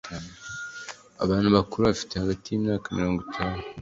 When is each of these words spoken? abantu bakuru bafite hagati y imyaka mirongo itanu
abantu 1.23 1.47
bakuru 1.55 1.81
bafite 1.89 2.13
hagati 2.21 2.45
y 2.49 2.57
imyaka 2.59 2.87
mirongo 2.97 3.19
itanu 3.27 3.61